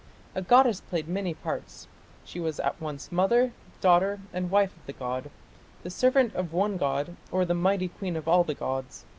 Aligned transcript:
A 0.33 0.41
goddess 0.41 0.81
played 0.81 1.07
many 1.07 1.35
parts: 1.35 1.87
she 2.25 2.39
was 2.39 2.59
at 2.59 2.81
once 2.81 3.11
mother, 3.11 3.53
daughter, 3.81 4.19
and 4.33 4.49
wife 4.49 4.75
of 4.75 4.83
the 4.87 4.93
god; 4.93 5.29
the 5.83 5.91
servant 5.91 6.33
of 6.33 6.51
one 6.53 6.75
god 6.77 7.15
or 7.31 7.45
the 7.45 7.53
"mighty 7.53 7.89
queen 7.89 8.15
of 8.15 8.27
all 8.27 8.43
the 8.43 8.55
gods". 8.55 9.05